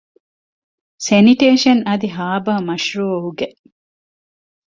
[1.05, 3.47] ސެނިޓޭޝަން އަދި ހާރބަރ މަޝްރޫޢުގެ